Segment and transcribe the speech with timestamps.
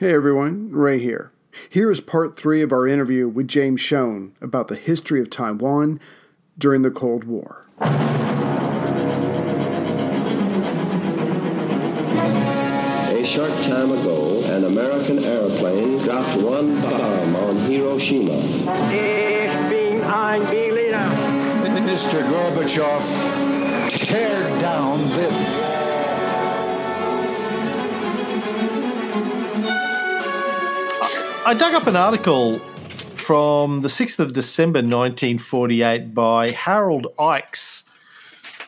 [0.00, 1.32] Hey everyone, Ray here.
[1.68, 5.98] Here is part three of our interview with James Schoen about the history of Taiwan
[6.56, 7.66] during the Cold War.
[7.80, 7.90] A
[13.24, 18.38] short time ago, an American airplane dropped one bomb on Hiroshima.
[18.92, 21.10] Ich bin ein Berliner.
[21.90, 22.22] Mr.
[22.30, 23.02] Gorbachev,
[23.90, 25.67] tear down this.
[31.46, 32.58] I dug up an article
[33.14, 37.84] from the 6th of December 1948 by Harold Ickes,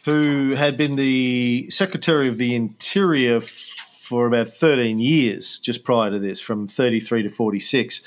[0.04, 6.18] who had been the Secretary of the Interior for about 13 years, just prior to
[6.18, 8.02] this, from 33 to 46,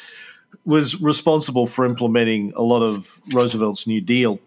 [0.66, 4.40] was responsible for implementing a lot of Roosevelt's New Deal,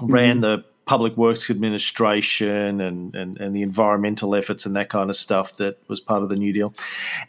[0.00, 0.40] ran mm-hmm.
[0.42, 5.56] the Public Works Administration and, and, and the environmental efforts and that kind of stuff
[5.58, 6.74] that was part of the New Deal.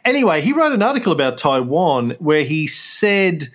[0.04, 3.50] Anyway, he wrote an article about Taiwan where he said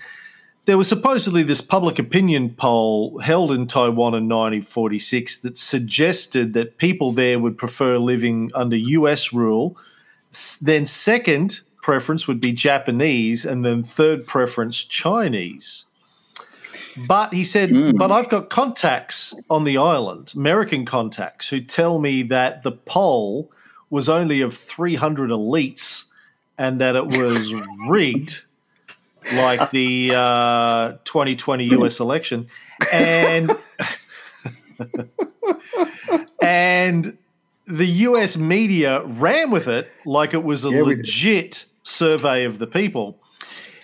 [0.64, 6.78] there was supposedly this public opinion poll held in Taiwan in 1946 that suggested that
[6.78, 9.76] people there would prefer living under US rule.
[10.62, 15.84] Then, second preference would be Japanese, and then third preference Chinese.
[16.98, 22.24] But he said, but I've got contacts on the island, American contacts, who tell me
[22.24, 23.52] that the poll
[23.90, 26.06] was only of 300 elites
[26.58, 27.54] and that it was
[27.88, 28.44] rigged
[29.36, 32.48] like the uh, 2020 US election.
[32.94, 33.52] And
[36.42, 37.18] and
[37.66, 42.68] the US media ran with it like it was a Yeah, legit survey of the
[42.68, 43.20] people.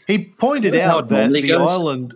[0.08, 1.72] He pointed Isn't that how out that the goes?
[1.72, 2.16] island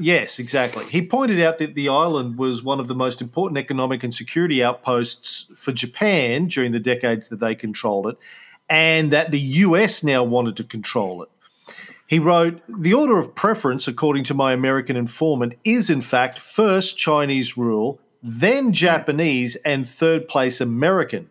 [0.00, 0.86] Yes, exactly.
[0.86, 4.64] He pointed out that the island was one of the most important economic and security
[4.64, 8.16] outposts for Japan during the decades that they controlled it,
[8.66, 11.28] and that the US now wanted to control it.
[12.06, 16.96] He wrote, The order of preference, according to my American informant, is in fact first
[16.96, 21.28] Chinese rule, then Japanese, and third place American.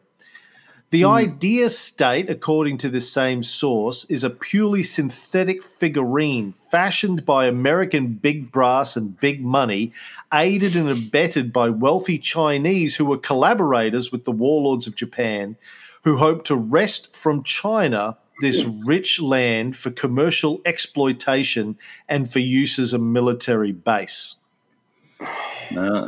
[0.91, 1.09] The hmm.
[1.09, 8.13] idea state, according to this same source, is a purely synthetic figurine fashioned by American
[8.13, 9.93] big brass and big money,
[10.33, 15.57] aided and abetted by wealthy Chinese who were collaborators with the warlords of Japan,
[16.03, 18.85] who hoped to wrest from China this hmm.
[18.85, 21.77] rich land for commercial exploitation
[22.07, 24.37] and for use as a military base.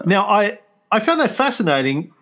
[0.05, 0.59] Now, I,
[0.91, 2.13] I found that fascinating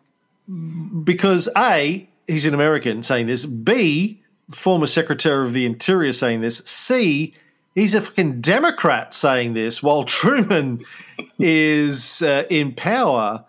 [1.03, 6.59] because A, he's an American saying this, B, former Secretary of the Interior saying this,
[6.59, 7.33] C,
[7.75, 10.85] he's a fucking Democrat saying this while Truman
[11.39, 13.45] is uh, in power.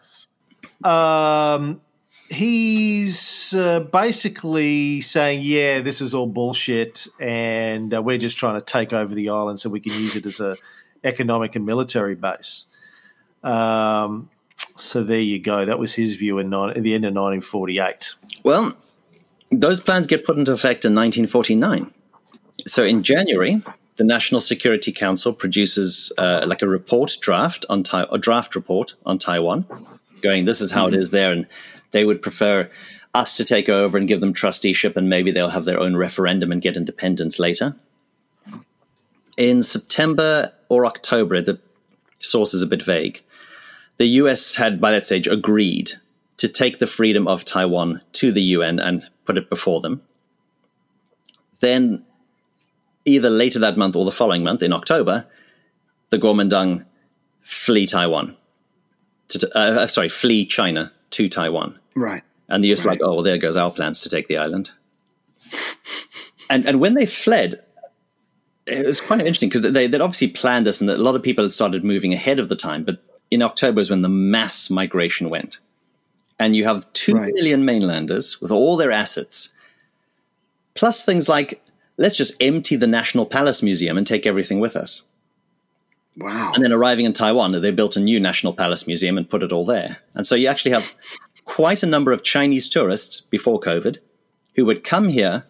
[0.83, 1.81] Um,
[2.31, 8.65] he's uh, basically saying, yeah, this is all bullshit and uh, we're just trying to
[8.65, 10.57] take over the island so we can use it as a
[11.05, 12.67] economic and military base.
[13.43, 14.31] Um,
[14.77, 15.65] so there you go.
[15.65, 18.15] That was his view in, nine, at the end of 1948.
[18.45, 18.77] Well,
[19.51, 21.93] those plans get put into effect in 1949.
[22.67, 23.63] So in January,
[23.97, 28.95] the National Security Council produces uh, like a report draft on Tai- a draft report
[29.05, 29.67] on Taiwan,
[30.23, 31.47] going, "This is how it is there," and
[31.91, 32.71] they would prefer
[33.15, 36.53] us to take over and give them trusteeship, and maybe they'll have their own referendum
[36.53, 37.75] and get independence later.
[39.37, 41.59] In September or October, the
[42.21, 43.23] source is a bit vague.
[44.01, 45.93] The US had, by that stage, agreed
[46.39, 50.01] to take the freedom of Taiwan to the UN and put it before them.
[51.61, 52.07] Then,
[53.05, 55.27] either later that month or the following month, in October,
[56.09, 56.87] the Kuomintang
[57.43, 58.39] flee Taiwan.
[59.29, 61.79] To, uh, sorry, flee China to Taiwan.
[61.95, 62.23] Right.
[62.49, 64.71] And the US like, oh, well, there goes our plans to take the island.
[66.49, 67.57] and and when they fled,
[68.65, 71.23] it was quite interesting because they, they'd obviously planned this and that a lot of
[71.23, 72.83] people had started moving ahead of the time.
[72.83, 75.59] But in October is when the mass migration went.
[76.39, 77.67] And you have two million Right.
[77.67, 79.53] mainlanders with all their assets,
[80.75, 81.63] plus things like,
[81.99, 85.07] let's just empty the National Palace Museum and take everything with us.
[86.17, 86.53] Wow.
[86.55, 89.53] And then arriving in Taiwan, they built a new National Palace Museum and put it
[89.53, 89.99] all there.
[90.15, 90.95] And so you actually have
[91.45, 93.99] quite a number of Chinese tourists before COVID
[94.57, 95.45] who would come here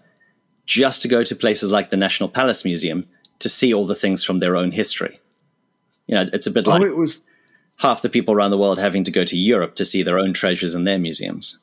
[0.67, 3.06] just to go to places like the National Palace Museum
[3.38, 5.21] to see all the things from their own history.
[6.06, 7.21] You know, it's a bit oh, like oh, it was
[7.81, 10.32] half the people around the world having to go to Europe to see their own
[10.32, 11.59] treasures in their museums.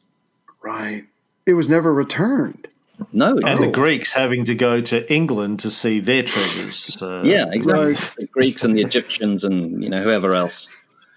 [0.61, 1.05] right.
[1.45, 2.67] It was never returned.
[3.13, 7.01] No, And the Greeks having to go to England to see their treasures.
[7.01, 7.93] Uh, yeah, exactly.
[7.93, 8.11] Right.
[8.17, 10.67] The Greeks and the Egyptians and you know whoever else.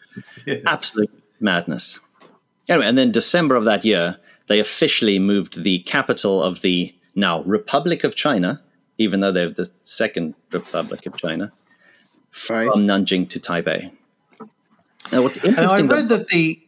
[0.67, 1.11] Absolute
[1.41, 1.99] madness.
[2.69, 7.43] Anyway, and then December of that year, they officially moved the capital of the now
[7.43, 8.63] Republic of China
[9.01, 11.51] even though they're the second Republic of China,
[12.51, 12.69] Right.
[12.71, 13.91] from Nanjing to Taipei.
[15.13, 16.63] Now, what's And I read that the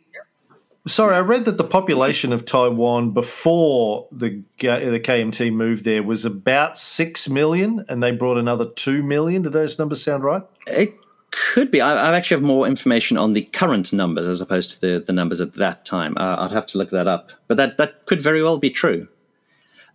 [0.87, 6.25] sorry, I read that the population of Taiwan before the the KMT moved there was
[6.25, 9.43] about six million, and they brought another two million.
[9.43, 10.43] Do those numbers sound right?
[10.67, 10.95] It
[11.33, 11.81] could be.
[11.81, 15.13] I, I actually have more information on the current numbers as opposed to the, the
[15.13, 16.17] numbers at that time.
[16.17, 17.33] Uh, I'd have to look that up.
[17.49, 19.09] But that, that could very well be true.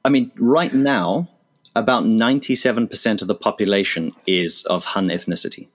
[0.03, 1.29] I mean, right now,
[1.75, 5.67] about 97% of the population is of Han ethnicity.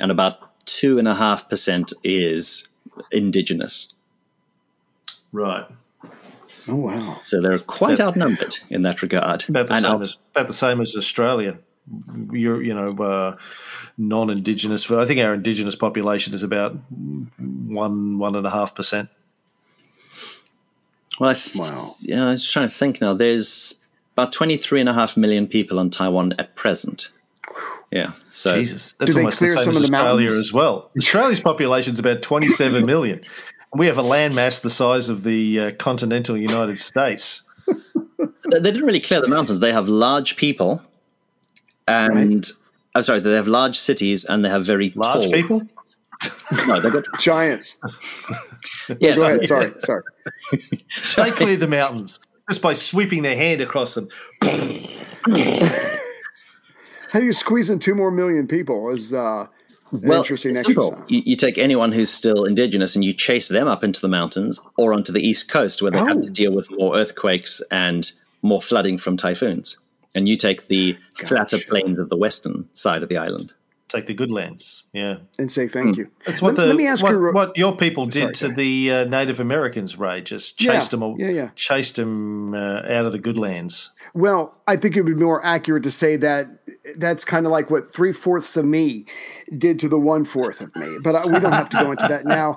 [0.00, 2.68] And about 2.5% is
[3.10, 3.92] indigenous.
[5.32, 5.66] Right.
[6.68, 7.18] Oh wow.
[7.22, 8.06] So they're quite Yeah.
[8.06, 9.44] outnumbered in that regard.
[9.48, 11.58] About the And same out- as about the same as Australia.
[12.30, 13.36] You're, you know, uh,
[13.98, 14.88] non-indigenous.
[14.90, 16.76] I think our indigenous population is about
[17.40, 19.08] one one and a half percent.
[21.18, 21.94] Well, I th- Wow.
[22.00, 23.14] Yeah, I was trying to think now.
[23.14, 23.74] There's
[24.16, 27.10] about 23 and a half million people on Taiwan at present.
[27.92, 28.12] Yeah.
[28.28, 30.38] So Jesus, that's almost the same as Australia mountains?
[30.38, 30.90] as well.
[30.96, 33.18] Australia's population is about 27 million.
[33.18, 37.42] And we have a landmass the size of the uh, continental United States.
[37.66, 39.60] they they didn't really clear the mountains.
[39.60, 40.82] They have large people
[41.86, 42.50] and.
[42.94, 45.32] I'm sorry, they have large cities and they have very Large tall.
[45.32, 45.62] people?
[46.66, 47.04] No, they've got.
[47.20, 47.76] Giants.
[49.00, 49.16] Yes.
[49.16, 49.46] Go ahead.
[49.46, 49.72] Sorry.
[49.78, 50.02] Sorry.
[51.30, 52.18] They cleared the mountains
[52.50, 54.08] just by sweeping their hand across them.
[57.12, 58.88] How do you squeeze in two more million people?
[58.90, 59.46] Is uh,
[59.90, 60.92] an Well, interesting it's simple.
[60.92, 61.10] exercise.
[61.10, 64.58] You, you take anyone who's still indigenous and you chase them up into the mountains
[64.78, 66.06] or onto the east coast where they Oh.
[66.06, 68.10] have to deal with more earthquakes and
[68.40, 69.78] more flooding from typhoons.
[70.14, 73.52] And you take the flatter plains of the western side of the island.
[73.88, 74.84] Take the good lands.
[74.94, 75.16] Yeah.
[75.38, 76.08] and say thank you.
[76.24, 77.32] That's what let, the let me ask what, you.
[77.32, 80.22] what your people did Sorry, to go the uh, Native Americans, Ray.
[80.22, 81.50] Just Yeah, chased them, yeah, yeah.
[81.56, 83.90] chased them uh, out of the good lands.
[84.14, 86.48] Well, I think it would be more accurate to say that
[86.96, 89.06] that's kind of like what three fourths of me
[89.56, 90.96] did to the one fourth of me.
[91.02, 92.56] But I, we don't have to go into that now.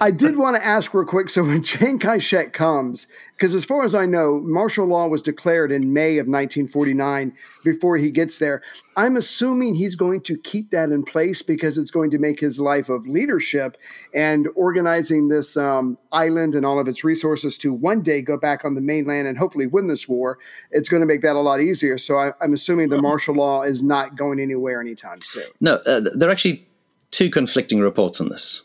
[0.00, 1.30] I did want to ask real quick.
[1.30, 3.06] So when Chiang Kai shek comes,
[3.36, 7.98] because as far as I know, martial law was declared in May of 1949 before
[7.98, 8.62] he gets there.
[8.96, 12.58] I'm assuming he's going to keep that in place because it's going to make his
[12.58, 13.76] life of leadership
[14.14, 18.64] and organizing this um, island and all of its resources to one day go back
[18.64, 20.38] on the mainland and hopefully win this war.
[20.70, 21.98] It's going to make that a lot easier.
[21.98, 25.46] So I, I'm assuming the martial law is not going anywhere anytime soon.
[25.60, 26.66] No, uh, there are actually
[27.10, 28.62] two conflicting reports on this.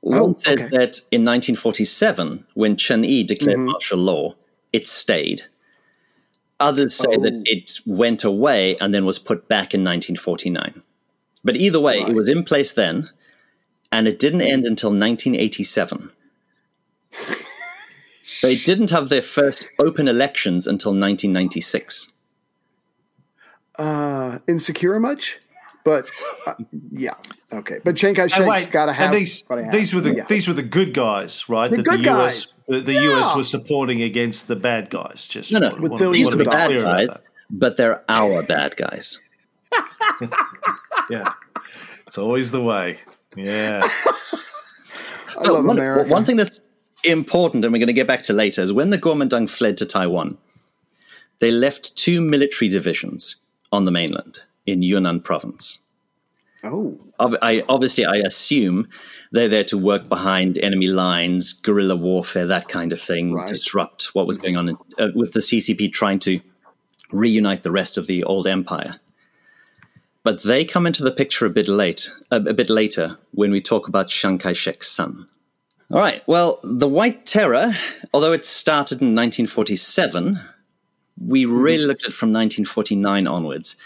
[0.00, 0.68] One Oh, says okay.
[0.76, 3.66] that in 1947, when Chen Yi declared Mm-hmm.
[3.66, 4.34] martial law,
[4.72, 5.42] it stayed.
[6.60, 7.42] Others say that Oh.
[7.46, 10.82] it went away and then was put back in 1949.
[11.42, 13.08] But either way, it was in place then,
[13.92, 16.10] and it didn't end until 1987.
[18.44, 22.12] they didn't have their first open elections until 1996.
[23.78, 25.38] Uh, insecure much?
[25.84, 26.10] But
[26.46, 26.54] uh,
[26.92, 27.14] yeah,
[27.52, 27.78] okay.
[27.84, 29.12] But Chiang Kai And shek's wait, got to have.
[29.12, 30.24] these have- these were the yeah.
[30.24, 31.70] these were the good guys, right?
[31.70, 32.54] The that good the US guys.
[32.68, 33.18] the, the Yeah.
[33.20, 35.26] US was supporting against the bad guys.
[35.28, 37.18] Just No, no, wanna- With wanna- billions These wanna are the bad guys,
[37.50, 39.20] but they're our bad guys.
[41.10, 41.32] Yeah,
[42.06, 43.00] it's always the way.
[43.36, 43.80] Yeah,
[45.38, 46.08] I love one, America.
[46.08, 46.60] one thing that's
[47.04, 49.86] important, and we're going to get back to later, is when the Kuomintang fled to
[49.86, 50.38] Taiwan,
[51.40, 53.36] they left two military divisions
[53.72, 55.78] on the mainland in Yunnan province.
[56.62, 58.88] Oh, I, obviously, I assume
[59.32, 63.46] they're there to work behind enemy lines, guerrilla warfare, that kind of thing, Right.
[63.46, 66.40] disrupt what was going on in, uh, with the CCP trying to
[67.12, 68.98] reunite the rest of the old empire.
[70.22, 73.60] But they come into the picture a bit late, a, a bit later when we
[73.60, 75.28] talk about Chiang Kai-shek's son.
[75.90, 76.22] All right.
[76.26, 77.72] Well, the White Terror,
[78.12, 80.38] although it started in 1947,
[81.20, 83.76] we really looked at it from 1949 onwards.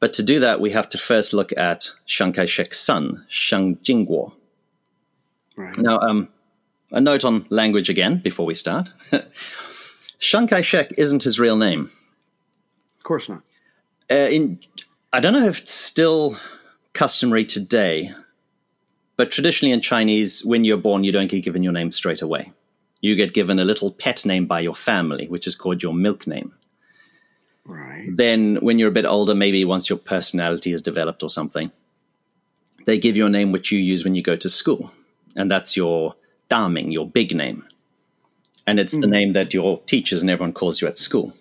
[0.00, 4.32] But to do that, we have to first look at Chiang Kai-shek's son, Chiang Jingguo.
[5.56, 5.76] Right.
[5.78, 6.28] Now, um,
[6.90, 8.90] a note on language again before we start.
[10.18, 11.88] Chiang Kai-shek isn't his real name.
[12.98, 13.42] of course not.
[14.10, 14.58] Uh, in,
[15.12, 16.36] I don't know if it's still
[16.92, 18.10] customary today,
[19.22, 22.50] but traditionally in Chinese, when you're born, you don't get given your name straight away.
[23.02, 26.26] You get given a little pet name by your family, which is called your milk
[26.26, 26.52] name.
[27.64, 28.08] Right.
[28.12, 31.70] Then, when you're a bit older, maybe once your personality is developed or something,
[32.84, 34.90] they give you a name which you use when you go to school.
[35.36, 36.16] And that's your
[36.50, 37.64] daming, your big name.
[38.66, 41.32] And it's the name that your teachers and everyone calls you at school.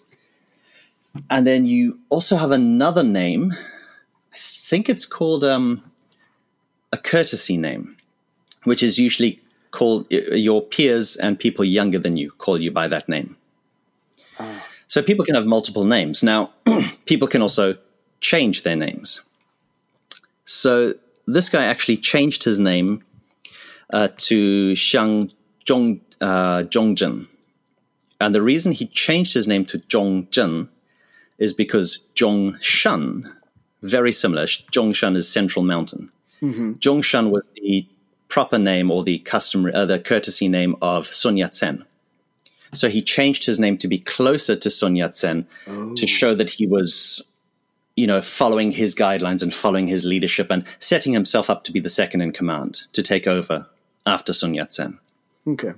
[1.32, 3.54] And then you also have another name.
[4.32, 5.91] I think it's called um,
[6.92, 7.98] a courtesy name,
[8.64, 9.40] which is usually
[9.72, 13.38] called your peers and people younger than you call you by that name.
[14.88, 16.22] So people can have multiple names.
[16.22, 16.52] Now,
[17.06, 17.76] people can also
[18.20, 19.24] change their names.
[20.44, 20.96] So
[21.26, 23.04] this guy actually changed his name
[23.92, 25.32] uh, to Xiang
[25.66, 27.28] Zhong, uh, Zhongzhen.
[28.20, 30.68] And the reason he changed his name to Zhongzhen
[31.38, 33.34] is because Zhongshan,
[33.82, 36.12] very similar, Zhongshan is Central Mountain.
[36.42, 37.86] Zhongshan was the
[38.28, 41.86] proper name or the customary, uh, the courtesy name of Sun Yat-sen.
[42.74, 45.46] So he changed his name to be closer to Sun Yat-sen
[45.96, 47.22] to show that he was,
[47.96, 51.82] you know, following his guidelines and following his leadership and setting himself up to be
[51.82, 53.68] the second in command to take over
[54.06, 54.98] after Sun Yat-sen.
[55.46, 55.74] Okay.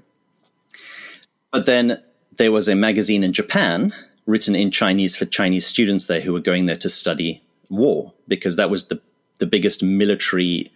[1.51, 2.01] But then
[2.37, 3.93] there was a magazine in Japan
[4.25, 8.55] written in Chinese for Chinese students there who were going there to study war because
[8.55, 9.01] that was the
[9.39, 10.71] the biggest military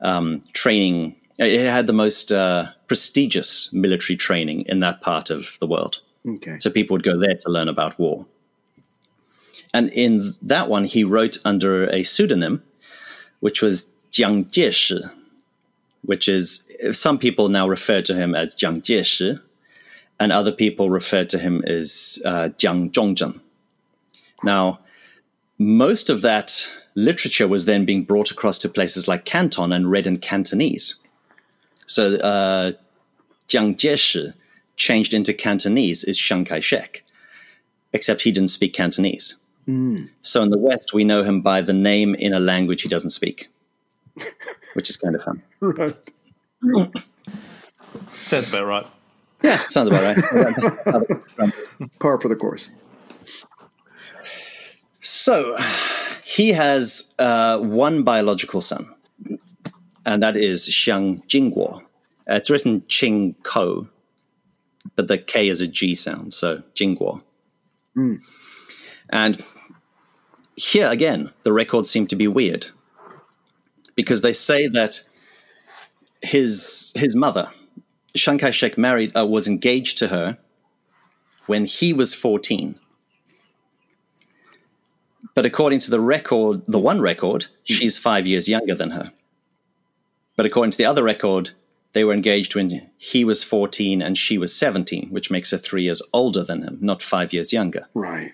[0.00, 1.16] um, training.
[1.38, 6.00] It had the most uh, prestigious military training in that part of the world.
[6.26, 6.58] Okay.
[6.58, 8.26] So people would go there to learn about war.
[9.72, 12.62] And in that one, he wrote under a pseudonym,
[13.38, 15.00] which was Jiang Jieshi,
[16.02, 19.40] which is some people now refer to him as Jiang Jieshi,
[20.18, 23.40] and other people refer to him as uh, Jiang Zhongzhen.
[24.42, 24.80] Now,
[25.58, 30.06] most of that literature was then being brought across to places like Canton and read
[30.06, 30.96] in Cantonese.
[31.86, 32.72] So uh,
[33.48, 34.34] Jiang Jieshi
[34.76, 37.04] changed into Cantonese is Chiang Kai shek,
[37.92, 39.36] except he didn't speak Cantonese.
[40.22, 43.10] So in the West, we know him by the name in a language he doesn't
[43.10, 43.48] speak,
[44.74, 45.42] which is kind of fun.
[45.60, 45.96] Right.
[48.12, 48.86] Sounds about right.
[49.42, 51.52] Yeah, sounds about right.
[51.98, 52.70] Par for the course.
[54.98, 55.56] So
[56.40, 58.88] he has uh, one biological son,
[60.06, 61.82] and that is Xiang Jingguo.
[61.82, 63.90] Uh, it's written Ching-kuo,
[64.96, 67.20] but the K is a G sound, so Jingguo.
[69.10, 69.44] And
[70.56, 72.68] here again, the records seem to be weird
[73.94, 75.04] because they say that
[76.22, 77.50] his his mother,
[78.16, 80.38] Chiang Kai-shek, married uh, was engaged to her
[81.48, 82.78] when he was fourteen.
[85.34, 89.12] But according to the record, the one record, she's five years younger than her.
[90.36, 91.50] But according to the other record,
[91.92, 95.82] they were engaged when he was 14 and she was 17, which makes her three
[95.82, 97.86] years older than him, not five years younger.
[97.94, 98.32] Right.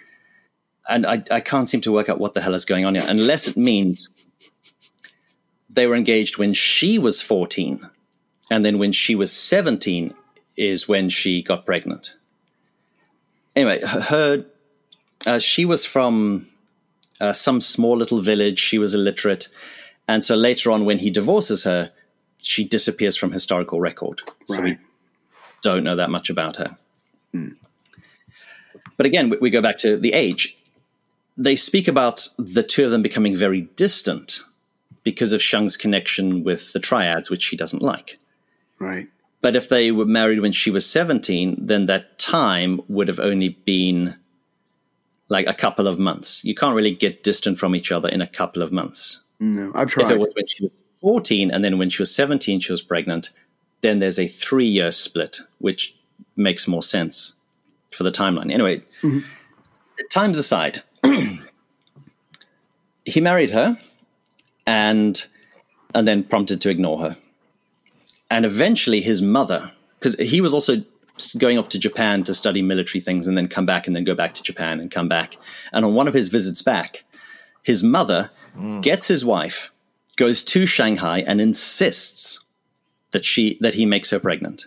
[0.88, 3.04] And I, I can't seem to work out what the hell is going on here,
[3.06, 4.08] unless it means
[5.68, 7.88] they were engaged when she was 14,
[8.50, 10.14] and then when she was 17
[10.56, 12.14] is when she got pregnant.
[13.56, 14.44] Anyway, her,
[15.26, 16.46] uh, she was from
[17.20, 18.58] uh, some small little village.
[18.58, 19.48] She was illiterate.
[20.08, 21.90] And so later on, when he divorces her,
[22.42, 24.22] she disappears from historical record.
[24.46, 24.78] So we
[25.62, 26.76] don't know that much about her.
[28.96, 30.56] But again, we, we go back to the age.
[31.36, 34.40] They speak about the two of them becoming very distant
[35.02, 38.18] because of Chiang's connection with the triads, which she doesn't like.
[38.78, 39.08] Right.
[39.40, 43.50] But if they were married when she was 17, then that time would have only
[43.50, 44.16] been
[45.28, 46.44] like a couple of months.
[46.44, 49.22] You can't really get distant from each other in a couple of months.
[49.40, 50.06] No, I've tried.
[50.06, 52.82] If it was when she was 14 and then when she was 17, she was
[52.82, 53.30] pregnant,
[53.80, 55.96] then there's a three year split, which
[56.36, 57.34] makes more sense
[57.92, 58.52] for the timeline.
[58.52, 59.20] Anyway, mm-hmm.
[60.10, 60.82] times aside,
[63.04, 63.78] he married her
[64.66, 65.26] and
[65.94, 67.16] and then prompted to ignore her.
[68.30, 70.82] And eventually his mother, because he was also
[71.38, 74.14] going off to Japan to study military things and then come back and then go
[74.14, 75.36] back to Japan and come back.
[75.72, 77.04] And on one of his visits back,
[77.62, 78.30] his mother
[78.80, 79.72] gets his wife,
[80.16, 82.42] goes to Shanghai and insists
[83.10, 84.66] that she that he makes her pregnant.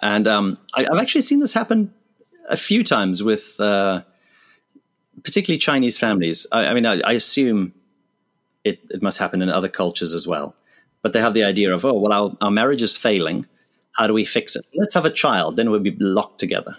[0.00, 1.92] And um, I, I've actually seen this happen
[2.48, 4.02] a few times with uh,
[5.22, 6.46] particularly Chinese families.
[6.52, 7.74] I, I mean, I, I assume
[8.64, 10.54] it, it must happen in other cultures as well.
[11.02, 13.46] But they have the idea of, oh, well, our, our marriage is failing.
[13.96, 14.64] How do we fix it?
[14.74, 15.56] Let's have a child.
[15.56, 16.76] Then we'll be locked together.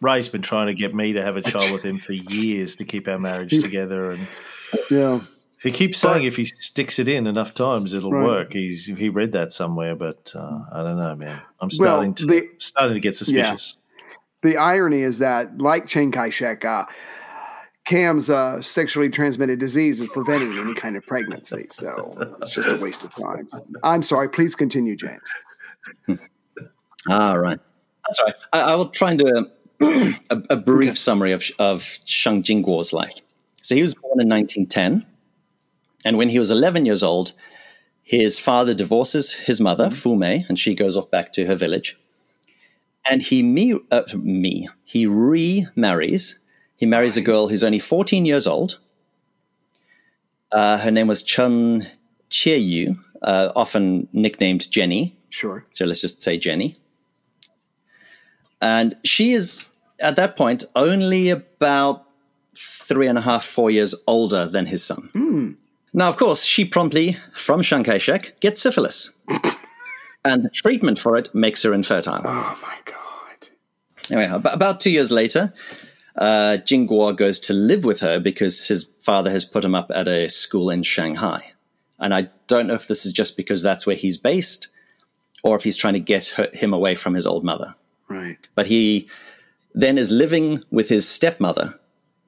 [0.00, 2.84] Ray's been trying to get me to have a child with him for years to
[2.84, 4.26] keep our marriage together, and
[4.90, 5.20] yeah.
[5.62, 8.26] he keeps saying if he sticks it in enough times, it'll Right.
[8.26, 8.52] work.
[8.52, 11.40] He's he read that somewhere, but uh, I don't know, man.
[11.60, 13.76] I'm Well, starting to the- starting to get suspicious.
[14.42, 16.84] The irony is that, like Chiang Kai shek, uh,
[17.86, 21.66] Cam's uh, sexually transmitted disease is preventing any kind of pregnancy.
[21.70, 23.48] So it's just a waste of time.
[23.82, 24.28] I'm sorry.
[24.28, 25.20] Please continue, James.
[27.08, 27.58] Ah, right.
[28.06, 28.34] That's right.
[28.52, 29.84] I, I will try and do a,
[30.30, 33.20] a, a brief summary of, of Chiang Jingguo's life.
[33.62, 35.04] So he was born in 1910,
[36.04, 37.32] and when he was 11 years old,
[38.02, 41.98] his father divorces his mother, Fu Mei, and she goes off back to her village.
[43.08, 46.38] And he me, uh, me he remarries
[46.76, 48.78] He marries a girl who's only 14 years old.
[50.52, 51.86] Uh, her name was Chun
[52.30, 55.16] Chie-yu, uh, often nicknamed Jenny.
[55.30, 55.64] Sure.
[55.70, 56.76] So let's just say Jenny.
[58.60, 59.66] And she is,
[60.00, 62.06] at that point, only about
[62.56, 65.10] three and a half, four years older than his son.
[65.92, 69.14] Now, of course, she promptly, from Chiang Kai shek, gets syphilis.
[70.24, 72.22] and the treatment for it makes her infertile.
[72.24, 73.48] Oh my god.
[74.10, 75.52] Anyway, about two years later,
[76.16, 79.90] uh, Jing Guo goes to live with her because his father has put him up
[79.94, 81.52] at a school in Shanghai.
[81.98, 84.68] And I don't know if this is just because that's where he's based
[85.42, 87.74] or if he's trying to get her, him away from his old mother.
[88.08, 88.38] Right.
[88.54, 89.08] But he
[89.74, 91.78] then is living with his stepmother,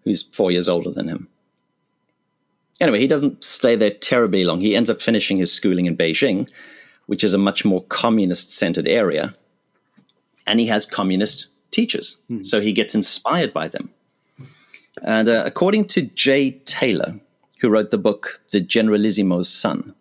[0.05, 1.29] who's four years older than him.
[2.81, 4.61] Anyway, he doesn't stay there terribly long.
[4.61, 6.49] He ends up finishing his schooling in Beijing,
[7.07, 9.35] which is a much more communist centered area.
[10.47, 12.21] And he has communist teachers.
[12.43, 13.91] So he gets inspired by them.
[15.03, 17.21] And uh, according to Jay Taylor,
[17.61, 19.95] who wrote the book The Generalissimo's Son,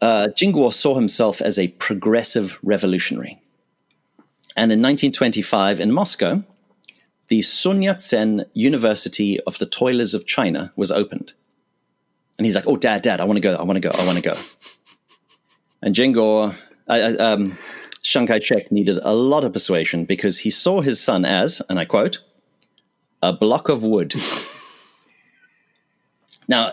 [0.00, 3.41] uh, Jingguo saw himself as a progressive revolutionary.
[4.56, 6.44] And in 1925 in Moscow,
[7.28, 11.32] the Sun Yat sen University of the Toilers of China was opened.
[12.36, 14.04] And he's like, Oh, dad, dad, I want to go, I want to go, I
[14.04, 14.36] want to go.
[15.80, 16.54] And Jingguo,
[16.88, 17.58] uh, um,
[18.02, 21.78] Chiang Kai shek needed a lot of persuasion because he saw his son as, and
[21.78, 22.22] I quote,
[23.22, 24.14] a block of wood.
[26.48, 26.72] now,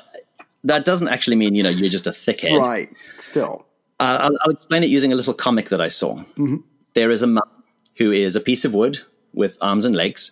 [0.63, 2.59] that doesn't actually mean, you know, you're just a thickhead.
[2.59, 2.89] Right.
[3.17, 3.65] Still.
[3.99, 6.23] Uh, I'll, I'll explain it using a little comic that I saw.
[6.93, 7.27] There is a
[7.99, 8.97] who is a piece of wood
[9.33, 10.31] with arms and legs,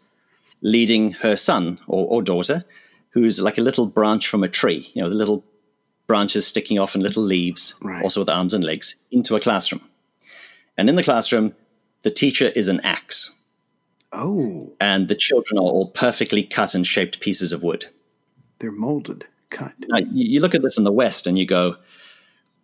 [0.62, 2.66] leading her son or, or daughter,
[3.12, 5.44] who's like a little branch from a tree, you know, the little
[6.08, 8.02] branches sticking off and little leaves, Right.
[8.02, 9.82] also with arms and legs, into a classroom.
[10.78, 11.54] And in the classroom,
[12.04, 13.34] the teacher is an axe,
[14.14, 17.88] Oh, and the children are all perfectly cut and shaped pieces of wood.
[18.60, 19.74] they're molded, cut.
[19.90, 21.76] Now, you, look at this in the West and you go,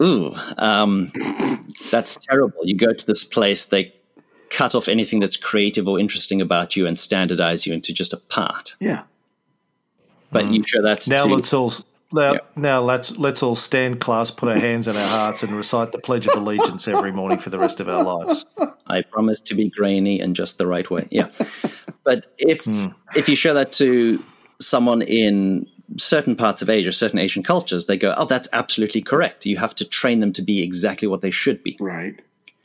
[0.02, 1.12] ooh, um,
[1.92, 2.62] that's terrible.
[2.63, 3.94] You go to this place, they
[4.54, 8.18] cut off anything that's creative or interesting about you and standardize you into just a
[8.18, 8.76] part.
[8.80, 9.04] Yeah.
[10.32, 10.68] But you mm.
[10.68, 11.72] show that Now to, let's all
[12.12, 12.39] now, Yeah.
[12.56, 15.98] now let's let's all stand class, put our hands on our hearts, and recite the
[15.98, 18.46] Pledge of Allegiance every morning for the rest of our lives.
[18.88, 21.08] I promise to be grainy and just the right way.
[21.10, 21.30] Yeah.
[22.04, 22.86] but if hmm.
[23.16, 24.24] if you show that to
[24.62, 29.48] someone in certain parts of Asia, certain Asian cultures, they go, "Oh, that's absolutely correct.
[29.48, 32.20] You have to train them to be exactly what they should be." Right.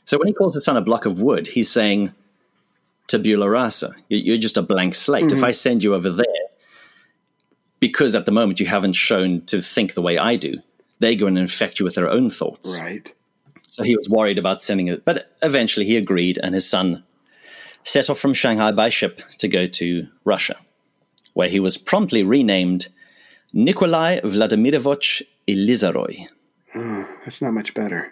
[0.09, 2.15] So when he calls his son a block of wood, he's saying
[3.05, 3.93] tabula rasa.
[4.07, 5.25] You- You're just a blank slate.
[5.25, 5.45] If mm-hmm.
[5.45, 6.45] I send you over there,
[7.79, 10.63] because at the moment you haven't shown to think the way I do,
[10.97, 12.75] they go and infect you with their own thoughts.
[12.75, 13.13] Right.
[13.69, 17.03] So he was worried about sending it, but eventually he agreed, and his son
[17.83, 20.57] set off from Shanghai by ship to go to Russia,
[21.35, 22.87] where he was promptly renamed
[23.53, 26.17] Nikolai Vladimirovich Elizarov.
[26.73, 28.11] Hmm, that's not much better.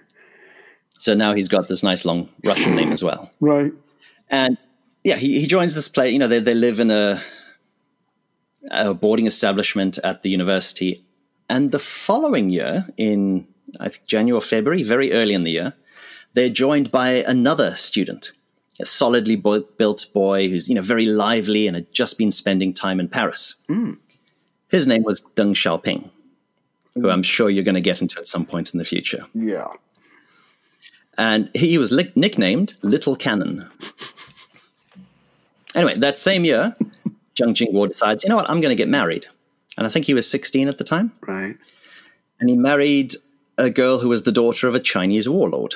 [0.97, 3.31] So now he's got this nice long Russian name as well.
[3.39, 3.73] Right.
[4.29, 4.57] And
[5.03, 6.09] yeah, he, he joins this play.
[6.09, 7.21] You know, they, they live in a,
[8.71, 11.03] a boarding establishment at the university.
[11.49, 13.47] And the following year, in
[13.79, 15.73] I think January or February, very early in the year,
[16.33, 18.31] they're joined by another student,
[18.79, 22.99] a solidly built boy who's you know very lively and had just been spending time
[22.99, 23.55] in Paris.
[23.67, 23.93] Hmm.
[24.69, 26.09] His name was Deng Xiaoping,
[26.95, 29.23] who I'm sure you're going to get into at some point in the future.
[29.33, 29.67] Yeah.
[31.17, 33.67] And he was li- nicknamed Little Cannon.
[35.75, 36.75] Anyway, that same year,
[37.35, 39.25] Zheng Jingguo decides, you know what, I'm going to get married.
[39.77, 41.11] And I think he was 16 at the time.
[41.21, 41.55] Right.
[42.39, 43.13] And he married
[43.57, 45.75] a girl who was the daughter of a Chinese warlord.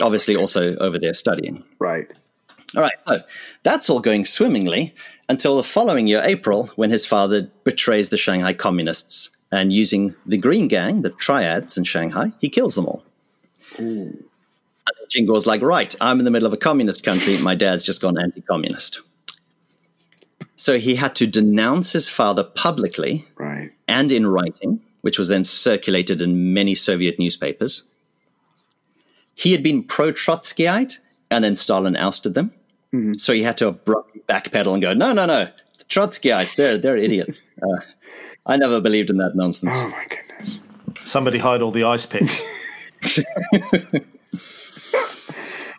[0.00, 1.64] Obviously, also over there studying.
[1.78, 2.12] Right.
[2.76, 3.20] All right, so
[3.62, 4.94] that's all going swimmingly
[5.28, 10.36] until the following year, April, when his father betrays the Shanghai communists and using the
[10.36, 13.02] Green Gang, the triads in Shanghai, he kills them all.
[13.78, 14.24] And
[15.08, 17.36] Jingguo's like, right, I'm in the middle of a communist country.
[17.38, 19.00] My dad's just gone anti communist.
[20.56, 23.72] So he had to denounce his father publicly Right.
[23.88, 27.84] and in writing, which was then circulated in many Soviet newspapers.
[29.34, 30.98] He had been pro Trotskyite,
[31.30, 32.52] and then Stalin ousted them.
[33.18, 36.96] So he had to abruptly backpedal and go, no, no, no, the Trotskyites, they're, they're
[36.96, 37.50] idiots.
[37.62, 37.80] Uh,
[38.46, 39.74] I never believed in that nonsense.
[39.84, 40.60] Oh my goodness.
[41.04, 42.40] Somebody hide all the ice picks.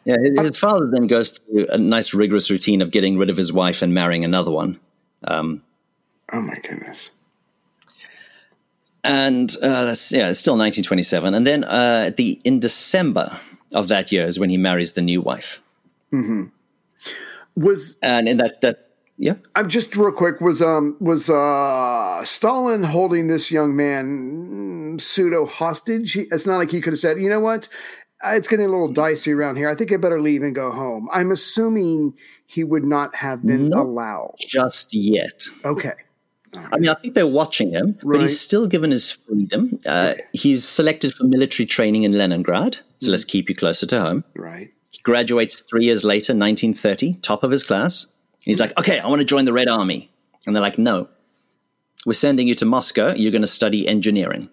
[0.08, 3.52] Yeah, his, father then goes through a nice rigorous routine of getting rid of his
[3.52, 4.80] wife and marrying another one.
[6.32, 7.10] Oh my goodness.
[9.04, 11.34] and uh, that's yeah, it's still 1927.
[11.34, 13.38] And then uh, the in December
[13.74, 15.62] of that year is when he marries the new wife.
[17.58, 18.86] Was And in that, that
[19.18, 20.42] yeah, I'm just real quick.
[20.42, 26.14] Was um was uh Stalin holding this young man pseudo hostage?
[26.14, 27.68] He- It's not like he could have said, you know what,
[28.24, 29.70] Uh, it's getting a little dicey around here.
[29.70, 31.08] I think I better leave and go home.
[31.14, 32.14] I'm assuming
[32.48, 33.86] he would not have been Nope.
[33.86, 34.36] allowed.
[34.40, 35.44] just yet.
[35.64, 35.94] Okay.
[36.72, 39.78] I mean, I think they're watching him, but he's still given his freedom.
[39.86, 44.24] Uh, He's selected for military training in Leningrad, so let's keep you closer to home.
[44.36, 44.72] Right.
[44.90, 48.08] He graduates three years later, 1930, top of his class.
[48.48, 50.10] He's like, okay, I want to join the Red Army.
[50.46, 51.10] And they're like, no,
[52.06, 53.14] we're sending you to Moscow.
[53.14, 54.50] You're going to study engineering.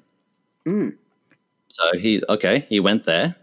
[0.66, 0.96] Mm.
[1.68, 3.36] So he, okay, he went there.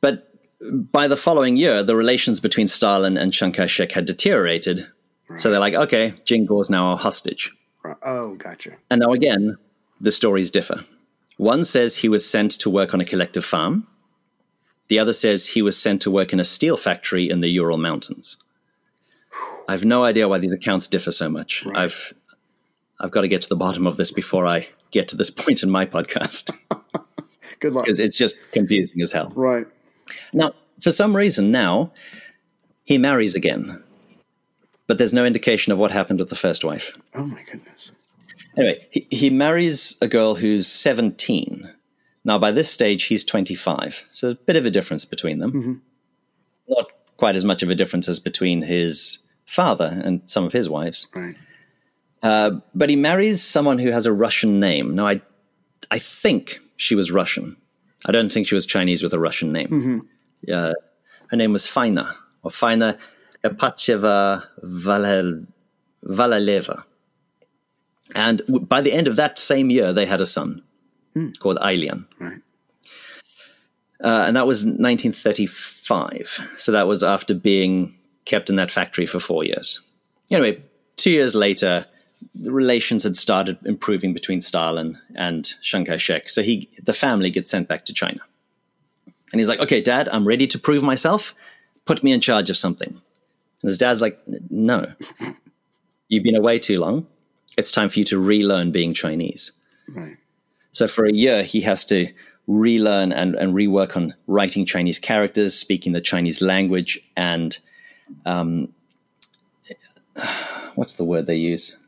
[0.00, 0.28] But
[0.60, 4.88] by the following year, the relations between Stalin and Chiang Kai shek had deteriorated.
[5.36, 7.52] So they're like, okay, Jingguo's now our hostage.
[7.84, 7.96] Right.
[8.02, 8.72] Oh, gotcha.
[8.90, 9.56] And now again,
[10.00, 10.84] the stories differ.
[11.36, 13.86] One says he was sent to work on a collective farm.
[14.88, 17.78] The other says he was sent to work in a steel factory in the Ural
[17.78, 18.42] Mountains.
[19.68, 21.66] I have no idea why these accounts differ so much.
[21.74, 22.12] I've
[23.00, 25.62] I've got to get to the bottom of this before I get to this point
[25.62, 26.50] in my podcast
[27.60, 27.84] Good luck.
[27.84, 29.32] because it's just confusing as hell.
[29.34, 29.66] Right.
[30.34, 31.92] Now, for some reason, now
[32.84, 33.82] he marries again,
[34.86, 36.96] but there's no indication of what happened with the first wife.
[37.14, 37.92] Oh my goodness.
[38.56, 41.70] Anyway, he, he marries a girl who's 17.
[42.24, 44.08] Now, by this stage, he's 25.
[44.12, 45.52] So a bit of a difference between them.
[45.52, 45.74] Mm-hmm.
[46.68, 50.68] Not quite as much of a difference as between his father and some of his
[50.68, 51.08] wives.
[51.14, 51.36] Right.
[52.22, 54.94] Uh, but he marries someone who has a Russian name.
[54.94, 55.20] Now, I,
[55.90, 57.56] I think she was Russian.
[58.06, 60.08] I don't think she was Chinese with a Russian name.
[60.52, 60.72] Uh,
[61.28, 62.98] her name was Faina, or Faina
[63.44, 65.46] Epacheva Valel-
[66.04, 66.82] Valaleva.
[68.14, 70.62] And w- by the end of that same year, they had a son
[71.38, 72.06] called Ailian.
[72.20, 72.40] Right.
[74.02, 76.54] Uh, and that was 1935.
[76.58, 79.80] So that was after being kept in that factory for four years.
[80.30, 80.62] Anyway,
[80.96, 81.86] two years later,
[82.34, 86.28] the relations had started improving between Stalin and Chiang Kai shek.
[86.28, 88.20] So he, the family gets sent back to China.
[89.32, 91.34] And he's like, okay, dad, I'm ready to prove myself.
[91.84, 92.88] Put me in charge of something.
[92.88, 94.92] And his dad's like, no,
[96.08, 97.06] you've been away too long.
[97.56, 99.52] It's time for you to relearn being Chinese.
[99.88, 100.16] Right.
[100.70, 102.08] So for a year, he has to
[102.46, 107.58] relearn and, and rework on writing Chinese characters, speaking the Chinese language, and
[108.26, 108.72] um,
[110.74, 111.78] what's the word they use?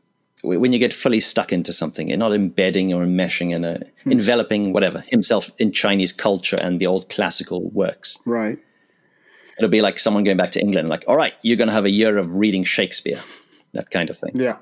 [0.43, 4.73] When you get fully stuck into something, you're not embedding or enmeshing in a enveloping
[4.73, 8.19] whatever himself in Chinese culture and the old classical works.
[8.25, 8.59] Right.
[9.57, 11.85] It'll be like someone going back to England, like, all right, you're going to have
[11.85, 13.19] a year of reading Shakespeare,
[13.73, 14.31] that kind of thing.
[14.35, 14.57] Yeah.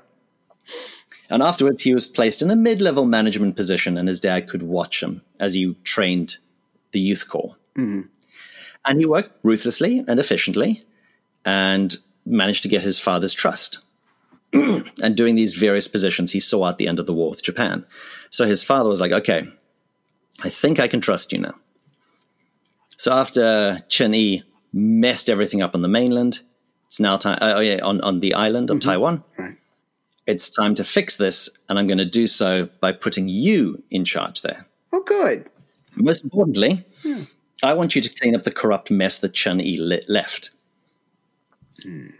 [1.28, 4.62] And afterwards, he was placed in a mid level management position, and his dad could
[4.62, 6.36] watch him as he trained
[6.92, 7.56] the youth corps.
[8.86, 10.84] And he worked ruthlessly and efficiently
[11.44, 13.78] and managed to get his father's trust.
[14.52, 17.84] and doing these various positions, he saw out the end of the war with Japan.
[18.30, 19.48] So his father was like, okay,
[20.42, 21.54] I think I can trust you now.
[22.96, 26.40] So after Chen Yi messed everything up on the mainland,
[26.86, 28.88] it's now time, oh yeah, on, on the island of mm-hmm.
[28.88, 29.56] Taiwan Right.
[30.26, 34.04] it's time to fix this, and I'm going to do so by putting you in
[34.04, 34.66] charge there.
[34.92, 35.48] Oh, good.
[35.96, 36.84] Most importantly,
[37.62, 40.00] I want you to clean up the corrupt mess that Chen Yi le-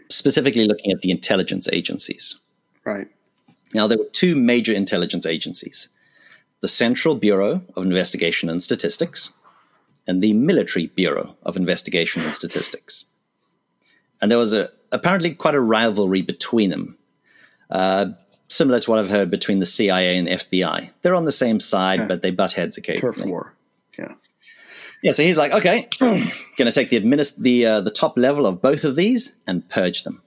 [0.09, 2.39] Specifically, looking at the intelligence agencies.
[2.83, 3.07] Right.
[3.73, 5.89] Now, there were two major intelligence agencies
[6.61, 9.33] the Central Bureau of Investigation and Statistics,
[10.07, 13.05] and the Military Bureau of Investigation and Statistics.
[14.21, 16.97] And there was a, apparently quite a rivalry between them,
[17.69, 18.07] uh,
[18.47, 20.89] similar to what I've heard between the CIA and FBI.
[21.01, 23.29] They're on the same side, but they butt heads Turf occasionally.
[23.29, 23.53] war.
[23.97, 24.13] Yeah.
[25.05, 26.25] Yeah, so he's like, okay, going
[26.57, 30.01] to take the administ- the uh, the top level of both of these and purge
[30.01, 30.23] them.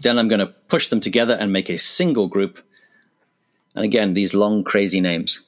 [0.00, 2.58] Then I'm going to push them together and make a single group.
[3.76, 5.44] And again, these long, crazy names.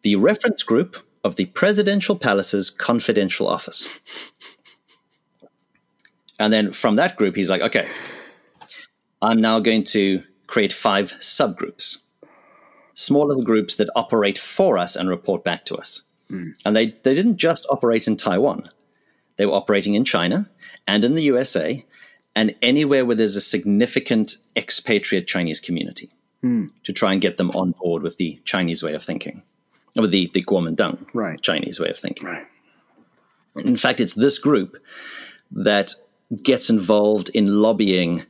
[0.00, 4.00] The reference group of the Presidential Palace's Confidential Office.
[6.40, 7.86] And then from that group, he's like, okay,
[9.22, 11.98] I'm now going to create five subgroups,
[12.94, 16.02] small little groups that operate for us and report back to us.
[16.64, 18.64] And they, they didn't just operate in Taiwan,
[19.36, 20.48] they were operating in China
[20.86, 21.84] and in the USA
[22.34, 26.10] and anywhere where there's a significant expatriate Chinese community
[26.84, 29.42] to try and get them on board with the Chinese way of thinking,
[29.94, 31.40] with the, the Kuomintang Right.
[31.40, 32.26] Chinese way of thinking.
[32.26, 32.46] Right.
[33.56, 34.76] In fact, it's this group
[35.50, 35.94] that
[36.42, 38.24] gets involved in lobbying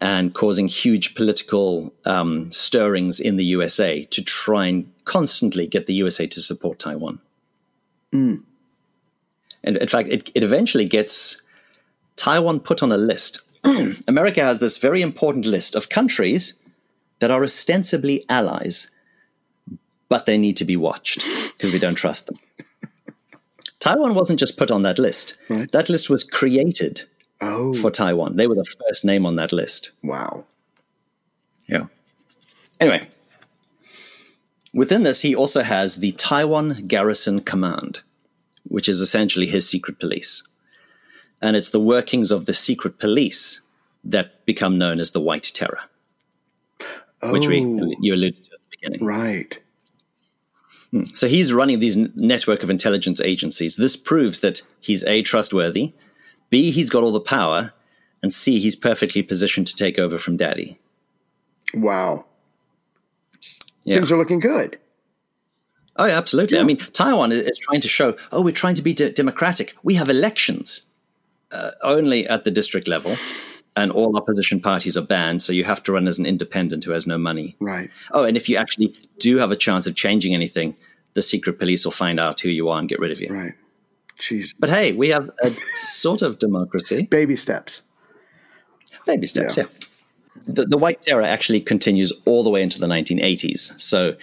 [0.00, 5.94] and causing huge political um, stirrings in the USA to try and constantly get the
[5.94, 7.20] USA to support Taiwan.
[8.12, 8.42] Mm.
[9.64, 11.42] And in fact, it, it eventually gets
[12.16, 13.40] Taiwan put on a list.
[14.08, 16.54] America has this very important list of countries
[17.18, 18.90] that are ostensibly allies,
[20.08, 21.24] but they need to be watched
[21.56, 22.38] because we don't trust them.
[23.80, 25.36] Taiwan wasn't just put on that list.
[25.48, 25.70] Right.
[25.72, 27.02] That list was created
[27.40, 28.36] Oh, for Taiwan.
[28.36, 29.90] They were the first name on that list.
[30.02, 30.44] wow.
[31.68, 31.86] Yeah.
[32.80, 33.08] Anyway,
[34.76, 38.00] within this, he also has the Taiwan Garrison Command,
[38.64, 40.46] which is essentially his secret police.
[41.42, 43.60] And it's the workings of the secret police
[44.04, 45.80] that become known as the White Terror,
[47.24, 49.04] which we Oh, you alluded to at the beginning.
[49.04, 49.58] right.
[50.92, 51.04] Hmm.
[51.14, 53.76] So he's running these network of intelligence agencies.
[53.76, 55.92] This proves that he's A, trustworthy,
[56.48, 57.72] B, he's got all the power,
[58.22, 60.76] and C, he's perfectly positioned to take over from daddy.
[61.74, 62.24] Wow.
[63.86, 63.96] Yeah.
[63.96, 64.78] Things are looking good.
[65.98, 66.58] Oh, yeah, absolutely.
[66.58, 69.74] I mean, Taiwan is is trying to show, oh, we're trying to be de- democratic.
[69.82, 70.86] We have elections
[71.50, 73.16] uh, only at the district level,
[73.76, 75.42] and all opposition parties are banned.
[75.42, 77.56] So you have to run as an independent who has no money.
[77.60, 77.88] Right.
[78.12, 80.76] Oh, and if you actually do have a chance of changing anything,
[81.14, 83.32] the secret police will find out who you are and get rid of you.
[83.32, 83.54] Right.
[84.18, 84.54] Jeez.
[84.58, 87.06] But hey, we have a sort of democracy.
[87.10, 87.82] Baby steps.
[89.06, 89.64] Baby steps, Yeah.
[89.64, 89.85] yeah.
[90.46, 93.78] The, the White Terror actually continues all the way into the 1980s.
[93.80, 94.16] So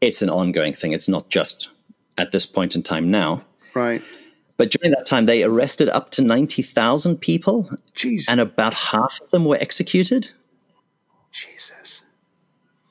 [0.00, 0.92] it's an ongoing thing.
[0.92, 1.68] It's not just
[2.18, 3.44] at this point in time now.
[3.74, 4.02] Right.
[4.56, 8.24] But during that time, they arrested up to 90,000 people, Jeez.
[8.28, 10.30] and about half of them were executed.
[11.30, 12.02] Jesus.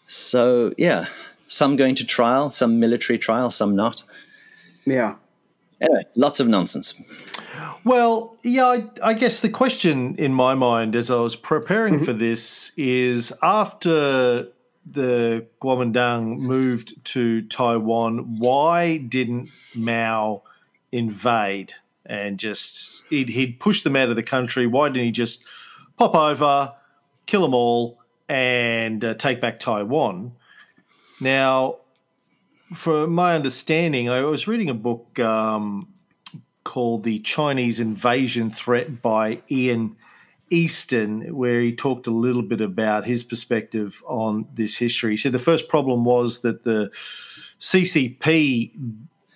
[0.05, 1.05] So, yeah,
[1.47, 4.03] some going to trial, some military trial, some not.
[4.85, 5.15] Yeah.
[5.81, 6.93] Anyway, lots of nonsense.
[7.85, 12.13] Well, yeah, I, I guess the question in my mind as I was preparing for
[12.13, 14.47] this is after
[14.89, 20.41] the Kuomintang moved to Taiwan, why didn't Mao
[20.91, 24.65] invade and just he'd, he'd push them out of the country?
[24.65, 25.43] Why didn't he just
[25.95, 26.73] pop over,
[27.27, 30.33] kill them all, and uh, take back Taiwan?
[31.21, 31.77] Now,
[32.73, 35.19] for my understanding, I was reading a book.
[35.19, 35.89] Um,
[36.65, 39.95] called The Chinese Invasion Threat by Ian
[40.49, 45.11] Easton, where he talked a little bit about his perspective on this history.
[45.11, 46.91] He said the first problem was that the
[47.59, 48.73] CCP,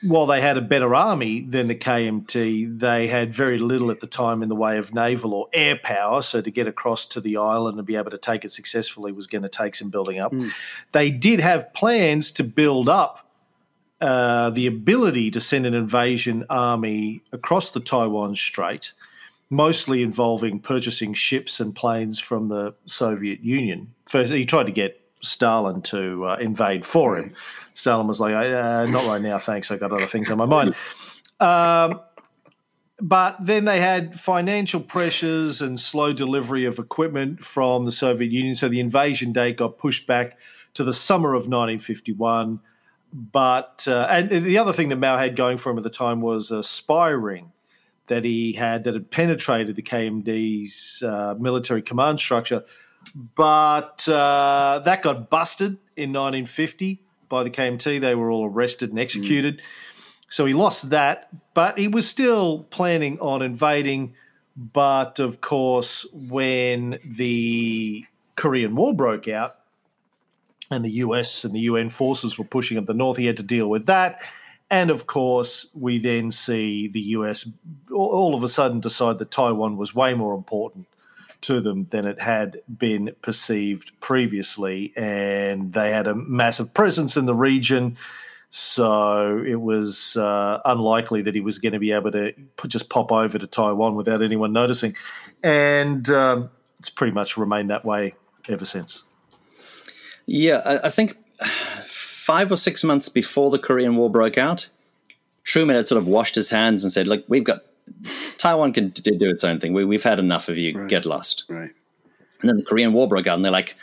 [0.04, 4.08] while they had a better army than the KMT, they had very little at the
[4.08, 6.22] time in the way of naval or air power.
[6.22, 9.28] So to get across to the island and be able to take it successfully was
[9.28, 10.32] going to take some building up.
[10.32, 10.50] Hmm.
[10.92, 13.29] They did have plans to build up
[14.02, 18.94] uh, the ability to send an invasion army across the Taiwan Strait,
[19.50, 23.94] mostly involving purchasing ships and planes from the Soviet Union.
[24.06, 27.36] First, he tried to get Stalin to uh, invade for him.
[27.74, 29.70] Stalin was like, uh, "Not right now, thanks.
[29.70, 30.76] I got other things on my mind."
[31.40, 32.00] Um,
[33.02, 38.56] but then they had financial pressures and slow delivery of equipment from the Soviet Union,
[38.56, 40.38] so the invasion date got pushed back
[40.74, 42.60] to the summer of 1951
[43.14, 46.22] but uh, and the other thing that Mao had going for him at the time
[46.22, 47.52] was a spy ring
[48.08, 52.64] that he had that had penetrated the KMT's uh, military command structure,
[53.36, 58.02] but uh, that got busted in 1950 by the KMT.
[58.02, 59.62] They were all arrested and executed.
[60.30, 64.16] So he lost that, but he was still planning on invading.
[64.56, 69.59] But of course, when the Korean War broke out,
[70.72, 73.18] and the US and the UN forces were pushing up the north.
[73.18, 74.22] He had to deal with that.
[74.70, 77.50] And of course, we then see the US
[77.92, 80.86] all- of a sudden decide that Taiwan was way more important
[81.42, 84.94] to them than it had been perceived previously.
[84.96, 87.98] And they had a massive presence in the region.
[88.52, 92.34] So it was uh, unlikely that he was going to be able to
[92.68, 94.96] just pop over to Taiwan without anyone noticing.
[95.42, 98.16] And um, it's pretty much remained that way
[98.48, 99.04] ever since.
[100.32, 101.18] Yeah, I, I think
[101.86, 104.70] five or six months before the Korean War broke out,
[105.44, 107.64] Truman had sort of washed his hands and said, "Look, we've got
[108.38, 109.74] Taiwan can d- do its own thing.
[109.74, 110.86] We, we've had enough of you.
[110.88, 111.72] Get lost." Right.
[112.42, 113.76] And then the Korean War broke out, and they're like,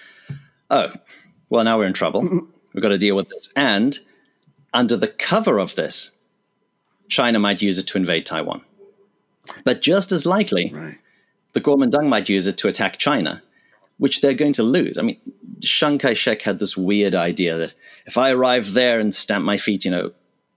[0.70, 0.92] "Oh,
[1.50, 2.22] well, now we're in trouble.
[2.72, 3.98] We've got to deal with this." And
[4.72, 6.14] under the cover of this,
[7.09, 8.61] China might use it to invade Taiwan.
[9.64, 10.98] But just as likely, Right.
[11.54, 13.42] the Kuomintang might use it to attack China,
[13.98, 14.98] which they're going to lose.
[14.98, 15.18] I mean,
[15.62, 17.74] Chiang Kai shek had this weird idea that
[18.06, 20.12] if I arrive there and stamp my feet, you know,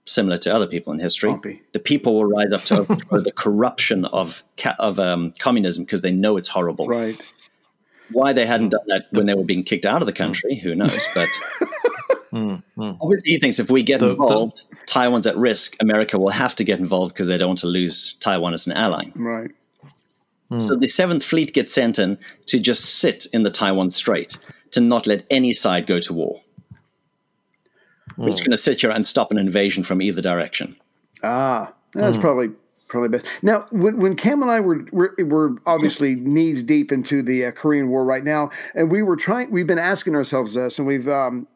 [0.06, 1.62] similar to other people in history, Pompey.
[1.72, 4.44] the people will rise up to overthrow the corruption of
[4.78, 6.88] of um, communism because they know it's horrible.
[6.88, 7.20] Right.
[8.12, 10.18] Why they hadn't done that when they were being kicked out of the hmm.
[10.18, 11.08] country, who knows?
[11.14, 11.30] But
[12.32, 12.92] hmm, hmm.
[13.00, 15.76] obviously, he thinks if we get The- the- involved, Taiwan's at risk.
[15.80, 18.74] America will have to get involved because they don't want to lose Taiwan as an
[18.74, 19.06] ally.
[19.16, 19.52] Right.
[20.58, 24.40] So the Seventh Fleet gets sent in to just sit in the Taiwan Strait
[24.72, 26.42] to not let any side go to war.
[28.18, 30.76] We're just going to sit here and stop an invasion from either direction.
[31.22, 32.50] Ah, that's probably
[32.88, 33.32] probably best.
[33.44, 37.52] Now, when, when Cam and I were were, were obviously knees deep into the uh,
[37.52, 41.08] Korean War right now, and we were trying, we've been asking ourselves this, and we've
[41.08, 41.48] um,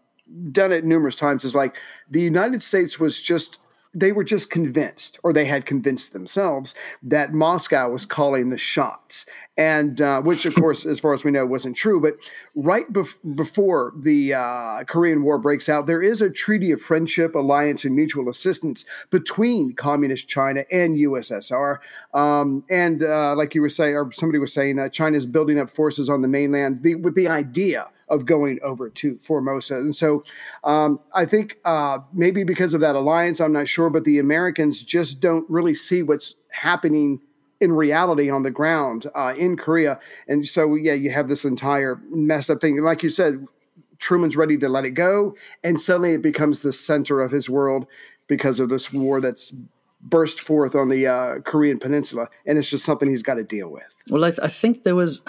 [0.52, 1.44] done it numerous times.
[1.44, 1.76] Is like
[2.10, 3.58] the United States was just.
[3.94, 9.26] They were just convinced, or they had convinced themselves, that Moscow was calling the shots,
[9.58, 12.02] and uh, which, of course, as far as we know, wasn't true.
[12.02, 12.16] But
[12.56, 17.36] right bef- before the uh, Korean War breaks out, there is a treaty of friendship,
[17.36, 21.78] alliance, and mutual assistance between Communist China and USSR.
[22.14, 25.60] Um, and uh, like you were saying, or somebody was saying, uh, China is building
[25.60, 29.78] up forces on the mainland the, with the idea of going over to Formosa.
[29.78, 30.24] And so
[30.64, 34.84] um, I think uh, maybe because of that alliance, I'm not sure, but the Americans
[34.84, 37.22] just don't really see what's happening
[37.60, 40.00] in reality on the ground uh, in Korea.
[40.28, 42.78] And so, yeah, you have this entire messed up thing.
[42.78, 43.48] And like you said,
[44.00, 47.88] Truman's ready to let it go, and suddenly it becomes the center of his world
[48.28, 49.54] because of this war that's
[50.02, 53.70] burst forth on the uh, Korean Peninsula, and it's just something he's got to deal
[53.70, 53.88] with.
[54.10, 55.24] Well, I, I think there was.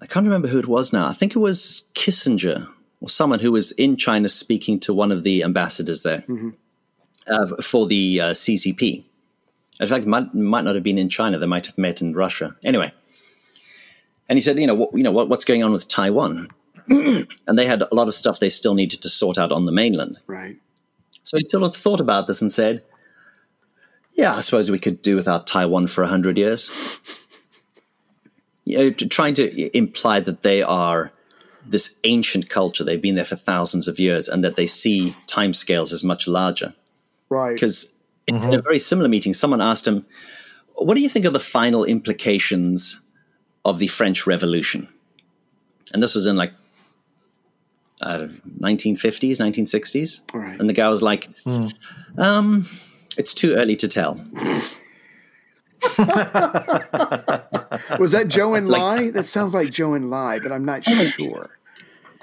[0.00, 1.08] I can't remember who it was now.
[1.08, 2.66] I think it was Kissinger
[3.00, 6.24] or someone who was in China speaking to one of the ambassadors there
[7.26, 9.04] uh, for the uh, CCP.
[9.80, 11.38] In fact, it might, might not have been in China.
[11.38, 12.56] They might have met in Russia.
[12.64, 12.92] Anyway,
[14.28, 16.48] and he said, you know, what, you know, what, what's going on with Taiwan?
[16.88, 19.72] and they had a lot of stuff they still needed to sort out on the
[19.72, 20.18] mainland.
[20.26, 20.56] Right.
[21.22, 22.82] So he sort of thought about this and said,
[24.12, 26.70] "Yeah, I suppose we could do without Taiwan for a hundred years."
[28.68, 31.12] You know, trying to imply that they are
[31.64, 35.92] this ancient culture; they've been there for thousands of years, and that they see timescales
[35.92, 36.74] as much larger.
[37.30, 37.54] Right.
[37.54, 37.94] Because
[38.26, 40.04] in a very similar meeting, someone asked him,
[40.74, 43.00] "What do you think of the final implications
[43.64, 44.88] of the French Revolution?"
[45.92, 46.52] And this was in like
[48.00, 48.28] uh,
[48.60, 50.34] 1950s, 1960s.
[50.34, 50.60] Right.
[50.60, 51.28] And the guy was like,
[52.18, 52.66] um,
[53.16, 54.24] it's too early to tell.
[57.98, 59.10] Was that Joe and like- Lie?
[59.10, 61.50] That sounds like Joe and Lie, but I'm not sure.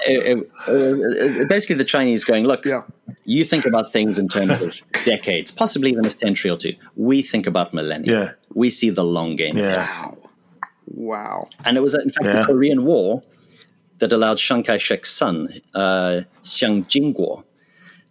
[0.08, 2.84] It- it- uh, basically, the Chinese going, look, Yeah.
[3.24, 6.74] you think about things in terms of decades, possibly even a century or two.
[6.96, 8.12] We think about millennia.
[8.20, 8.32] Yeah.
[8.54, 9.58] We see the long game.
[9.58, 9.88] Yeah.
[9.88, 10.18] Wow.
[10.88, 11.50] Wow.
[11.66, 12.40] And it was, in fact, Yeah.
[12.40, 13.24] the Korean War
[14.00, 17.44] that allowed Chiang Kai shek's son, uh, Chiang Jingguo,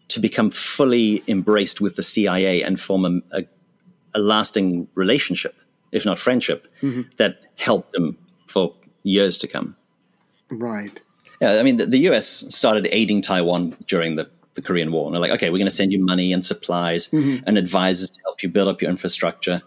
[0.09, 3.45] to become fully embraced with the CIA and form a, a,
[4.15, 5.55] a lasting relationship,
[5.95, 7.03] if not friendship, mm-hmm.
[7.17, 9.77] that helped them for years to come.
[10.51, 11.01] Right.
[11.41, 15.07] Yeah, I mean, the, the US started aiding Taiwan during the, the Korean War.
[15.07, 17.45] And they're like, okay, we're going to send you money and supplies mm-hmm.
[17.47, 19.63] and advisors to help you build up your infrastructure.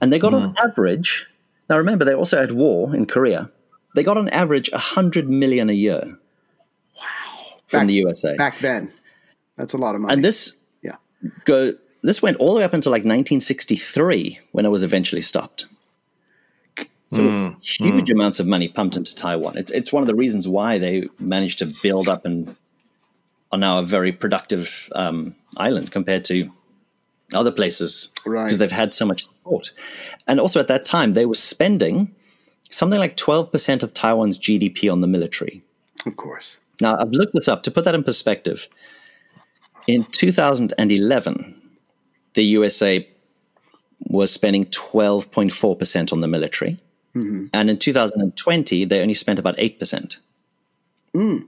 [0.00, 0.66] And they got on mm-hmm.
[0.68, 1.26] average,
[1.68, 3.50] now remember, they also had war in Korea.
[3.94, 6.02] They got on average 100 million a year.
[6.96, 7.58] Wow.
[7.66, 8.36] From Back- the USA.
[8.36, 8.92] Back then.
[9.56, 10.12] That's a lot of money.
[10.14, 10.96] and this yeah.
[11.44, 11.74] go
[12.06, 15.66] this went all the way up until like 1963 when it was eventually stopped.
[17.12, 19.56] So was huge amounts of money pumped into Taiwan.
[19.56, 22.56] It's it's one of the reasons why they managed to build up and
[23.52, 26.50] are now a very productive um, island compared to
[27.34, 28.44] other places Right.
[28.44, 29.72] because they've had so much support.
[30.26, 32.14] And also at that time, they were spending
[32.70, 35.62] something like 12% of Taiwan's GDP on the military.
[36.06, 36.58] Of course.
[36.80, 38.68] Now, I've looked this up to put that in perspective.
[39.86, 41.60] In 2011,
[42.34, 43.08] the USA
[44.00, 46.78] was spending 12.4% on the military.
[47.14, 47.46] Mm-hmm.
[47.52, 50.18] And in 2020, they only spent about 8%.
[51.14, 51.46] Mm.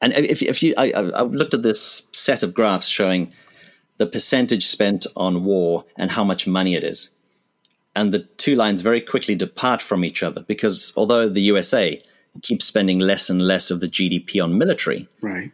[0.00, 3.32] And if, if you, I, I- I've looked at this set of graphs showing
[3.98, 7.10] the percentage spent on war and how much money it is.
[7.94, 11.98] And the two lines very quickly depart from each other because although the USA
[12.42, 15.50] keeps spending less and less of the GDP on military, Right.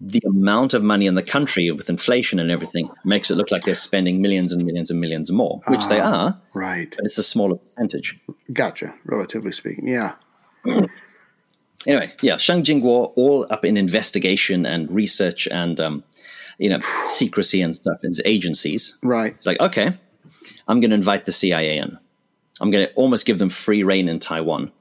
[0.00, 3.62] The amount of money in the country with inflation and everything makes it look like
[3.62, 6.90] they're spending millions and millions and millions more, which they are, Right.
[6.94, 8.18] but it's a smaller percentage.
[8.52, 8.94] Gotcha.
[9.06, 9.86] Relatively speaking.
[9.88, 10.14] Yeah.
[11.86, 16.02] Anyway, yeah, Chiang Jingguo all up in investigation and research and um,
[16.58, 18.96] you know secrecy and stuff in his agencies.
[19.04, 19.34] Right.
[19.34, 19.92] It's like, okay,
[20.66, 21.96] I'm going to invite the CIA in.
[22.60, 24.72] I'm going to almost give them free reign in Taiwan.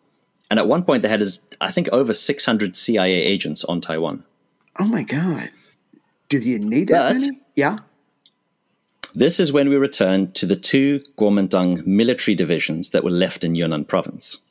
[0.50, 4.24] And at one point, they had, as I think, over 600 CIA agents on Taiwan.
[4.78, 5.50] Oh my God.
[6.30, 7.14] Did you need that?
[7.14, 7.40] But- many?
[7.56, 7.78] Yeah.
[9.14, 13.56] This is when we return to the two Kuomintang military divisions that were left in
[13.56, 14.42] Yunnan province.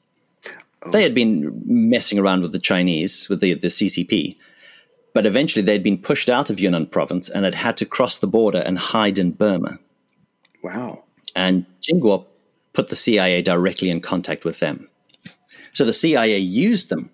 [0.91, 4.37] They had been messing around with the Chinese, with the, the CCP,
[5.15, 8.27] but eventually they'd been pushed out of Yunnan province and had had to cross the
[8.27, 9.79] border and hide in Burma.
[10.63, 11.05] Wow.
[11.37, 12.27] And Jingguo
[12.73, 14.89] put the CIA directly in contact with them.
[15.73, 17.11] So the CIA used them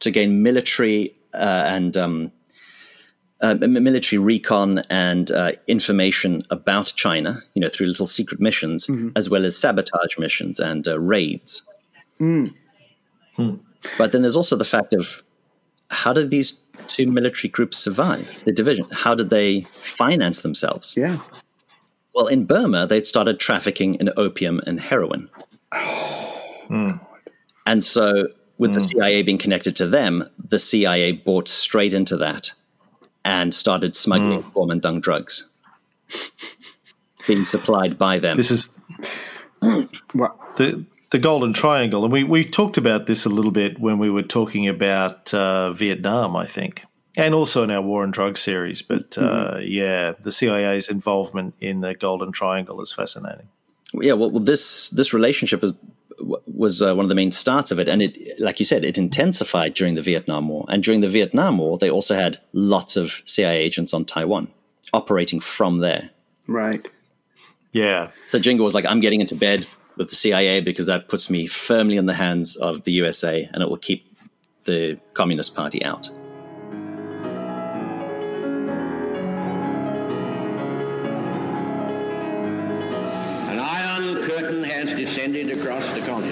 [0.00, 2.32] to gain military uh, and um,
[3.42, 9.10] uh, military recon and uh, information about China, you know, through little secret missions, mm-hmm.
[9.16, 11.66] as well as sabotage missions and uh, raids.
[12.20, 12.54] Mm.
[13.34, 13.54] Hmm.
[13.98, 15.24] But then there's also the fact of
[15.90, 18.86] how did these two military groups survive the division?
[18.92, 20.96] How did they finance themselves?
[20.96, 21.18] Yeah.
[22.14, 25.28] Well, in Burma, they'd started trafficking in opium and heroin.
[25.72, 27.00] Mm.
[27.66, 28.28] And so,
[28.58, 28.74] with mm.
[28.74, 32.52] the CIA being connected to them, the CIA bought straight into that
[33.24, 34.52] and started smuggling mm.
[34.52, 35.48] Kuomintang drugs
[37.26, 38.36] being supplied by them.
[38.36, 38.78] This is
[39.60, 44.10] the the Golden Triangle, and we we talked about this a little bit when we
[44.10, 46.84] were talking about uh, Vietnam, I think,
[47.16, 48.82] and also in our War and Drug series.
[48.82, 49.64] But uh, mm-hmm.
[49.66, 53.48] yeah, the CIA's involvement in the Golden Triangle is fascinating.
[53.94, 55.72] Yeah, well, well this this relationship is
[56.22, 57.88] was uh, one of the main starts of it.
[57.88, 60.64] And it, like you said, it intensified during the Vietnam War.
[60.68, 64.48] And during the Vietnam War, they also had lots of CIA agents on Taiwan
[64.92, 66.10] operating from there.
[66.46, 66.86] Right.
[67.72, 68.10] Yeah.
[68.26, 69.66] So Jingguo was like, I'm getting into bed
[69.96, 73.62] with the CIA because that puts me firmly in the hands of the USA and
[73.62, 74.06] it will keep
[74.64, 76.08] the Communist Party out.
[85.72, 86.31] An iron curtain has